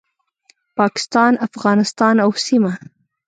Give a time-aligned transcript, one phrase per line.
[0.77, 2.73] پاکستان، افغانستان او سیمه